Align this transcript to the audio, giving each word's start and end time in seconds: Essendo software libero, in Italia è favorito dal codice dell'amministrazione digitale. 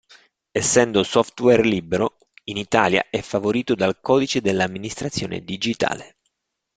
Essendo 0.49 1.03
software 1.03 1.61
libero, 1.63 2.17
in 2.45 2.57
Italia 2.57 3.05
è 3.11 3.21
favorito 3.21 3.75
dal 3.75 4.01
codice 4.01 4.41
dell'amministrazione 4.41 5.43
digitale. 5.43 6.15